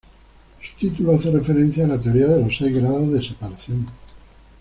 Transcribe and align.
Su 0.63 0.75
título 0.79 1.13
hace 1.13 1.29
referencia 1.29 1.85
a 1.85 1.87
la 1.89 2.01
teoría 2.01 2.25
de 2.25 2.39
los 2.43 2.57
seis 2.57 2.73
grados 2.75 3.13
de 3.13 3.21
separación. 3.21 3.85